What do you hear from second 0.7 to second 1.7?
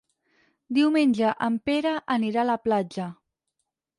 Diumenge en